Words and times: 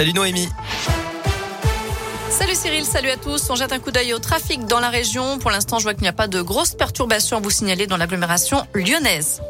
Salut 0.00 0.14
Noémie. 0.14 0.48
Salut 2.30 2.54
Cyril, 2.54 2.86
salut 2.86 3.10
à 3.10 3.18
tous. 3.18 3.50
On 3.50 3.54
jette 3.54 3.70
un 3.70 3.78
coup 3.78 3.90
d'œil 3.90 4.14
au 4.14 4.18
trafic 4.18 4.64
dans 4.64 4.80
la 4.80 4.88
région. 4.88 5.38
Pour 5.38 5.50
l'instant, 5.50 5.78
je 5.78 5.82
vois 5.82 5.92
qu'il 5.92 6.04
n'y 6.04 6.08
a 6.08 6.14
pas 6.14 6.26
de 6.26 6.40
grosses 6.40 6.72
perturbations 6.72 7.36
à 7.36 7.40
vous 7.40 7.50
signaler 7.50 7.86
dans 7.86 7.98
l'agglomération 7.98 8.66
lyonnaise. 8.74 9.42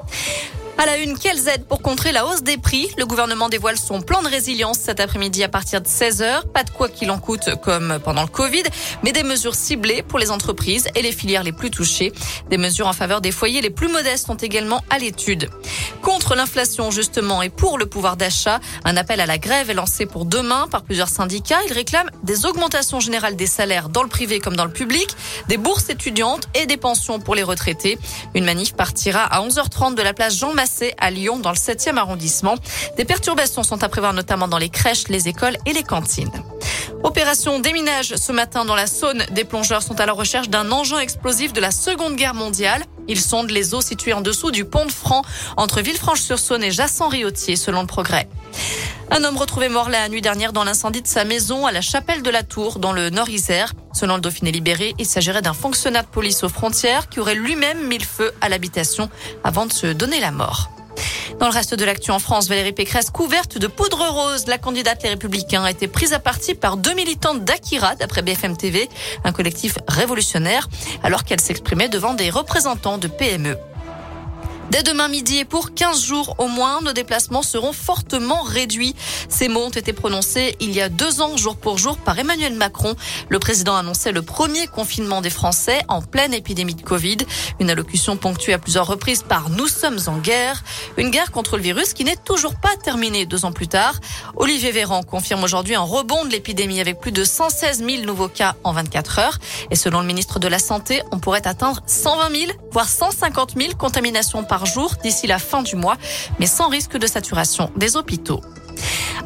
À 0.80 0.87
la 0.87 0.96
une, 0.96 1.19
quelles 1.19 1.46
aides 1.46 1.66
pour 1.66 1.82
contrer 1.82 2.11
la 2.11 2.24
hausse 2.24 2.42
des 2.42 2.56
prix? 2.56 2.88
Le 2.96 3.04
gouvernement 3.04 3.51
dévoile 3.51 3.77
son 3.77 4.01
plan 4.01 4.22
de 4.22 4.29
résilience 4.29 4.79
cet 4.79 4.99
après-midi 4.99 5.45
à 5.45 5.51
partir 5.51 5.83
de 5.83 5.87
16h. 5.87 6.46
Pas 6.54 6.64
de 6.64 6.71
quoi 6.71 6.88
qu'il 6.88 7.10
en 7.10 7.19
coûte 7.19 7.51
comme 7.63 7.99
pendant 8.03 8.22
le 8.22 8.28
Covid, 8.28 8.63
mais 9.03 9.13
des 9.13 9.22
mesures 9.22 9.54
ciblées 9.54 10.03
pour 10.03 10.19
les 10.19 10.31
entreprises 10.31 10.88
et 10.95 11.03
les 11.03 11.13
filières 11.13 11.42
les 11.42 11.53
plus 11.53 11.71
touchées. 11.71 12.14
Des 12.49 12.56
mesures 12.56 12.87
en 12.87 12.95
faveur 12.95 13.21
des 13.21 13.31
foyers 13.31 13.60
les 13.60 13.69
plus 13.69 13.88
modestes 13.88 14.27
sont 14.27 14.38
également 14.38 14.82
à 14.88 14.99
l'étude. 14.99 15.51
Contre 16.01 16.34
l'inflation 16.34 16.91
justement 16.91 17.42
et 17.42 17.51
pour 17.51 17.77
le 17.77 17.84
pouvoir 17.84 18.16
d'achat, 18.16 18.59
un 18.87 18.97
appel 18.97 19.20
à 19.20 19.27
la 19.27 19.37
grève 19.37 19.69
est 19.69 19.74
lancé 19.74 20.06
pour 20.06 20.24
demain 20.24 20.66
par 20.70 20.80
plusieurs 20.80 21.10
syndicats. 21.10 21.60
Ils 21.69 21.74
réclament 21.74 22.10
des 22.23 22.46
augmentations 22.46 23.01
générales 23.01 23.37
des 23.37 23.46
salaires 23.46 23.90
dans 23.90 24.02
le 24.02 24.09
privé 24.09 24.40
comme 24.40 24.56
dans 24.56 24.65
le 24.65 24.73
public, 24.73 25.15
des 25.46 25.59
bourses 25.59 25.90
étudiantes 25.90 26.48
et 26.54 26.65
des 26.65 26.78
pensions 26.78 27.20
pour 27.20 27.34
les 27.34 27.42
retraités. 27.42 27.98
Une 28.34 28.46
manif 28.46 28.73
partira 28.73 29.24
à 29.24 29.46
11h30 29.46 29.95
de 29.95 30.01
la 30.01 30.15
place 30.15 30.38
Jean 30.38 30.54
Massé 30.54 30.70
à 30.98 31.10
Lyon 31.10 31.38
dans 31.38 31.51
le 31.51 31.56
7e 31.56 31.97
arrondissement. 31.97 32.56
Des 32.97 33.05
perturbations 33.05 33.62
sont 33.62 33.83
à 33.83 33.88
prévoir 33.88 34.12
notamment 34.12 34.48
dans 34.48 34.59
les 34.59 34.69
crèches, 34.69 35.09
les 35.09 35.29
écoles 35.29 35.56
et 35.66 35.73
les 35.73 35.83
cantines. 35.83 36.30
Opération 37.02 37.60
déminage 37.60 38.15
ce 38.16 38.33
matin 38.33 38.65
dans 38.65 38.74
la 38.74 38.87
Saône. 38.87 39.24
Des 39.30 39.45
plongeurs 39.45 39.83
sont 39.83 39.98
à 40.01 40.06
la 40.06 40.12
recherche 40.12 40.48
d'un 40.48 40.70
engin 40.70 40.98
explosif 40.98 41.52
de 41.52 41.60
la 41.60 41.70
Seconde 41.70 42.16
Guerre 42.16 42.34
mondiale. 42.34 42.84
Ils 43.09 43.20
sondent 43.20 43.51
les 43.51 43.74
eaux 43.74 43.80
situées 43.80 44.12
en 44.12 44.20
dessous 44.20 44.51
du 44.51 44.65
pont 44.65 44.84
de 44.84 44.93
Franc 44.93 45.23
entre 45.56 45.80
Villefranche-sur-Saône 45.80 46.62
et 46.62 46.71
Jassan-Riotier 46.71 47.57
selon 47.57 47.80
le 47.80 47.87
progrès. 47.87 48.29
Un 49.10 49.24
homme 49.24 49.37
retrouvé 49.37 49.68
mort 49.68 49.88
la 49.88 50.09
nuit 50.09 50.21
dernière 50.21 50.52
dans 50.52 50.62
l'incendie 50.62 51.02
de 51.02 51.09
sa 51.09 51.24
maison 51.24 51.66
à 51.66 51.73
la 51.73 51.80
chapelle 51.80 52.23
de 52.23 52.30
la 52.30 52.43
Tour 52.43 52.79
dans 52.79 52.93
le 52.93 53.10
Nord-Isère. 53.10 53.73
Selon 54.01 54.15
le 54.15 54.23
Dauphiné 54.23 54.51
libéré, 54.51 54.95
il 54.98 55.04
s'agirait 55.04 55.43
d'un 55.43 55.52
fonctionnaire 55.52 56.04
de 56.04 56.09
police 56.09 56.43
aux 56.43 56.48
frontières 56.48 57.10
qui 57.10 57.20
aurait 57.20 57.34
lui-même 57.34 57.87
mis 57.87 57.98
le 57.98 58.04
feu 58.04 58.32
à 58.40 58.48
l'habitation 58.48 59.10
avant 59.45 59.66
de 59.66 59.74
se 59.74 59.88
donner 59.88 60.20
la 60.20 60.30
mort. 60.30 60.70
Dans 61.38 61.46
le 61.46 61.52
reste 61.52 61.74
de 61.74 61.84
l'actu 61.84 62.10
en 62.10 62.18
France, 62.18 62.48
Valérie 62.48 62.73
Pécresse, 62.73 63.10
couverte 63.10 63.59
de 63.59 63.66
poudre 63.66 64.03
rose, 64.09 64.47
la 64.47 64.56
candidate 64.56 65.03
Les 65.03 65.11
Républicains 65.11 65.65
a 65.65 65.71
été 65.71 65.87
prise 65.87 66.15
à 66.15 66.19
partie 66.19 66.55
par 66.55 66.78
deux 66.78 66.95
militantes 66.95 67.45
d'Akira, 67.45 67.95
d'après 67.95 68.23
BFM 68.23 68.56
TV, 68.56 68.89
un 69.25 69.33
collectif 69.33 69.77
révolutionnaire, 69.87 70.71
alors 71.03 71.25
qu'elle 71.25 71.41
s'exprimait 71.41 71.91
devant 71.91 72.15
des 72.15 72.31
représentants 72.31 72.97
de 72.97 73.06
PME. 73.06 73.59
Dès 74.71 74.85
demain 74.85 75.09
midi 75.09 75.39
et 75.39 75.45
pour 75.45 75.75
15 75.75 76.01
jours 76.01 76.37
au 76.39 76.47
moins, 76.47 76.81
nos 76.81 76.93
déplacements 76.93 77.43
seront 77.43 77.73
fortement 77.73 78.43
réduits. 78.43 78.95
Ces 79.29 79.49
mots 79.49 79.65
ont 79.65 79.71
été 79.71 79.93
prononcés 79.93 80.55
il 80.61 80.71
y 80.71 80.81
a 80.81 80.89
deux 80.89 81.21
ans, 81.21 81.37
jour 81.37 81.57
pour 81.57 81.77
jour, 81.77 81.97
par 81.97 82.17
Emmanuel 82.17 82.55
Macron. 82.55 82.95
Le 83.29 83.41
président 83.41 83.75
annonçait 83.75 84.12
le 84.12 84.23
premier 84.23 84.69
confinement 84.69 85.23
des 85.23 85.31
Français 85.31 85.83
en 85.89 86.03
pleine 86.03 86.33
épidémie 86.33 86.77
de 86.77 86.83
Covid. 86.83 87.17
Une 87.59 87.69
allocution 87.69 88.17
ponctuée 88.17 88.53
à 88.53 88.61
plusieurs 88.61 88.87
reprises 88.87 89.25
par 89.25 89.51
Nous 89.51 89.67
sommes 89.67 89.99
en 90.07 90.19
guerre. 90.19 90.62
Une 90.97 91.11
guerre 91.11 91.33
contre 91.33 91.57
le 91.57 91.65
virus 91.65 91.93
qui 91.93 92.05
n'est 92.05 92.15
toujours 92.15 92.55
pas 92.55 92.77
terminée 92.77 93.27
deux 93.27 93.45
ans 93.45 93.53
plus 93.53 93.69
tard. 93.69 93.99
Olivier 94.37 94.71
Véran 94.71 95.03
confirme 95.03 95.43
aujourd'hui 95.43 95.75
un 95.75 95.81
rebond 95.81 96.25
de 96.25 96.31
l'épidémie 96.31 96.81
avec 96.81 97.01
plus 97.01 97.12
de 97.12 97.25
116 97.25 97.84
000 97.84 98.05
nouveaux 98.05 98.29
cas 98.29 98.55
en 98.62 98.73
24 98.73 99.19
heures. 99.19 99.39
Et 99.73 99.77
selon 99.77 100.01
le 100.01 100.07
ministre 100.07 100.39
de 100.39 100.47
la 100.47 100.61
Santé, 100.61 101.03
on 101.11 101.19
pourrait 101.19 101.49
atteindre 101.49 101.81
120 101.87 102.31
000, 102.31 102.53
voire 102.71 102.89
150 102.89 103.55
000 103.57 103.75
contaminations 103.77 104.45
par 104.45 104.59
d'ici 105.03 105.27
la 105.27 105.39
fin 105.39 105.62
du 105.62 105.77
mois, 105.77 105.97
mais 106.39 106.47
sans 106.47 106.69
risque 106.69 106.97
de 106.97 107.06
saturation 107.06 107.70
des 107.77 107.97
hôpitaux. 107.97 108.41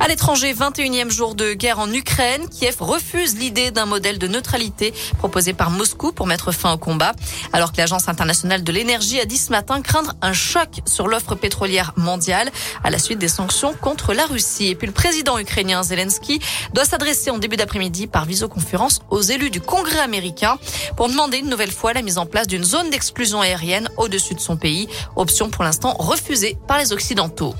À 0.04 0.06
l'étranger, 0.06 0.52
21e 0.52 1.10
jour 1.10 1.34
de 1.34 1.54
guerre 1.54 1.78
en 1.78 1.90
Ukraine, 1.90 2.46
Kiev 2.50 2.76
refuse 2.80 3.36
l'idée 3.38 3.70
d'un 3.70 3.86
modèle 3.86 4.18
de 4.18 4.28
neutralité 4.28 4.92
proposé 5.16 5.54
par 5.54 5.70
Moscou 5.70 6.12
pour 6.12 6.26
mettre 6.26 6.52
fin 6.52 6.74
au 6.74 6.76
combat, 6.76 7.12
alors 7.54 7.72
que 7.72 7.78
l'Agence 7.78 8.06
internationale 8.06 8.62
de 8.62 8.70
l'énergie 8.70 9.18
a 9.18 9.24
dit 9.24 9.38
ce 9.38 9.50
matin 9.50 9.80
craindre 9.80 10.12
un 10.20 10.34
choc 10.34 10.82
sur 10.84 11.08
l'offre 11.08 11.34
pétrolière 11.36 11.94
mondiale 11.96 12.50
à 12.84 12.90
la 12.90 12.98
suite 12.98 13.18
des 13.18 13.28
sanctions 13.28 13.72
contre 13.72 14.12
la 14.12 14.26
Russie. 14.26 14.66
Et 14.66 14.74
puis 14.74 14.86
le 14.86 14.92
président 14.92 15.38
ukrainien 15.38 15.82
Zelensky 15.82 16.38
doit 16.74 16.84
s'adresser 16.84 17.30
en 17.30 17.38
début 17.38 17.56
d'après-midi 17.56 18.06
par 18.06 18.26
visioconférence 18.26 19.00
aux 19.08 19.22
élus 19.22 19.48
du 19.48 19.62
Congrès 19.62 20.00
américain 20.00 20.58
pour 20.98 21.08
demander 21.08 21.38
une 21.38 21.48
nouvelle 21.48 21.72
fois 21.72 21.94
la 21.94 22.02
mise 22.02 22.18
en 22.18 22.26
place 22.26 22.46
d'une 22.46 22.64
zone 22.64 22.90
d'exclusion 22.90 23.40
aérienne 23.40 23.88
au-dessus 23.96 24.34
de 24.34 24.40
son 24.40 24.58
pays, 24.58 24.86
option 25.16 25.48
pour 25.48 25.64
l'instant 25.64 25.96
refusée 25.98 26.58
par 26.68 26.76
les 26.76 26.92
Occidentaux. 26.92 27.54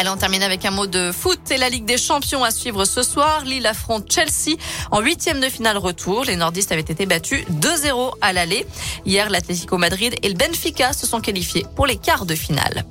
Allez, 0.00 0.10
on 0.10 0.16
termine 0.16 0.44
avec 0.44 0.64
un 0.64 0.70
mot 0.70 0.86
de 0.86 1.10
foot 1.10 1.50
et 1.50 1.56
la 1.56 1.68
Ligue 1.68 1.84
des 1.84 1.98
Champions 1.98 2.44
à 2.44 2.52
suivre 2.52 2.84
ce 2.84 3.02
soir. 3.02 3.44
Lille 3.44 3.66
affronte 3.66 4.08
Chelsea 4.12 4.56
en 4.92 5.00
huitième 5.00 5.40
de 5.40 5.48
finale 5.48 5.76
retour. 5.76 6.22
Les 6.22 6.36
nordistes 6.36 6.70
avaient 6.70 6.82
été 6.82 7.04
battus 7.04 7.44
2-0 7.50 8.12
à 8.20 8.32
l'aller. 8.32 8.64
Hier, 9.04 9.28
l'Atlético 9.28 9.76
Madrid 9.76 10.14
et 10.22 10.28
le 10.28 10.36
Benfica 10.36 10.92
se 10.92 11.04
sont 11.04 11.20
qualifiés 11.20 11.66
pour 11.74 11.84
les 11.84 11.96
quarts 11.96 12.26
de 12.26 12.36
finale. 12.36 12.84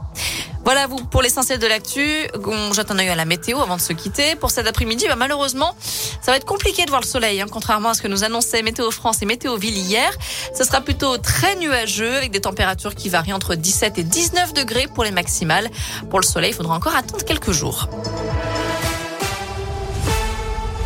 Voilà 0.67 0.85
vous 0.85 0.97
pour 0.97 1.21
l'essentiel 1.21 1.59
de 1.59 1.65
l'actu. 1.65 2.27
On 2.45 2.73
jette 2.73 2.91
un 2.91 2.99
œil 2.99 3.07
à 3.07 3.15
la 3.15 3.23
météo 3.23 3.61
avant 3.61 3.77
de 3.77 3.81
se 3.81 3.93
quitter. 3.93 4.35
Pour 4.35 4.51
cet 4.51 4.67
après-midi, 4.67 5.05
bah, 5.07 5.15
malheureusement, 5.15 5.73
ça 6.21 6.31
va 6.31 6.35
être 6.35 6.45
compliqué 6.45 6.83
de 6.83 6.89
voir 6.89 6.99
le 6.99 7.07
soleil, 7.07 7.39
hein, 7.39 7.45
contrairement 7.49 7.87
à 7.87 7.93
ce 7.93 8.01
que 8.01 8.09
nous 8.09 8.25
annonçait 8.25 8.61
Météo 8.63 8.91
France 8.91 9.21
et 9.21 9.25
Météo 9.25 9.55
Ville 9.55 9.77
hier. 9.77 10.11
Ce 10.53 10.65
sera 10.65 10.81
plutôt 10.81 11.17
très 11.19 11.55
nuageux 11.55 12.17
avec 12.17 12.31
des 12.31 12.41
températures 12.41 12.95
qui 12.95 13.07
varient 13.07 13.31
entre 13.31 13.55
17 13.55 13.97
et 13.97 14.03
19 14.03 14.51
degrés 14.51 14.87
pour 14.93 15.05
les 15.05 15.11
maximales. 15.11 15.69
Pour 16.09 16.19
le 16.19 16.25
soleil, 16.25 16.51
il 16.51 16.53
faudra 16.53 16.75
encore 16.75 16.97
attendre 16.97 17.23
quelques 17.23 17.51
jours. 17.51 17.87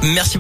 Merci 0.03 0.37
beaucoup. 0.37 0.39